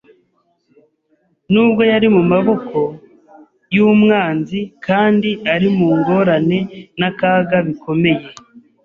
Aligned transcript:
nubwo 1.51 1.81
yari 1.91 2.07
mu 2.15 2.21
maboko 2.31 2.79
y’Umwanzi, 3.75 4.59
kandi 4.85 5.29
ari 5.53 5.67
mu 5.77 5.87
ngorane 5.97 6.59
n’akaga 6.99 7.57
bikomeye. 7.67 8.25